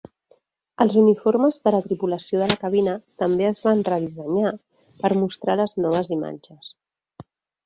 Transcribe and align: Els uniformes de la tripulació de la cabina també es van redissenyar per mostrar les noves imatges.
Els 0.85 0.93
uniformes 1.01 1.59
de 1.67 1.73
la 1.75 1.81
tripulació 1.87 2.41
de 2.43 2.47
la 2.53 2.57
cabina 2.63 2.95
també 3.25 3.47
es 3.51 3.61
van 3.67 3.85
redissenyar 3.91 4.55
per 5.05 5.13
mostrar 5.21 5.59
les 5.61 5.77
noves 5.87 6.11
imatges. 6.19 6.75